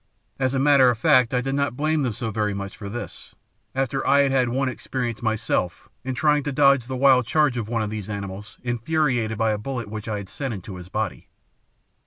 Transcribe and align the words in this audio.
As 0.39 0.55
a 0.55 0.59
matter 0.59 0.89
of 0.89 0.97
fact 0.97 1.31
I 1.31 1.41
did 1.41 1.53
not 1.53 1.77
blame 1.77 2.01
them 2.01 2.11
so 2.13 2.31
very 2.31 2.55
much 2.55 2.75
for 2.75 2.89
this, 2.89 3.35
after 3.75 4.01
I 4.07 4.21
had 4.21 4.31
had 4.31 4.49
one 4.49 4.67
experience 4.67 5.21
myself 5.21 5.89
in 6.03 6.15
trying 6.15 6.41
to 6.45 6.51
dodge 6.51 6.87
the 6.87 6.97
wild 6.97 7.27
charge 7.27 7.55
of 7.55 7.69
one 7.69 7.83
of 7.83 7.91
these 7.91 8.09
animals 8.09 8.57
infuriated 8.63 9.37
by 9.37 9.51
a 9.51 9.59
bullet 9.59 9.89
which 9.89 10.07
I 10.07 10.17
had 10.17 10.29
sent 10.29 10.55
into 10.55 10.77
his 10.77 10.89
body. 10.89 11.29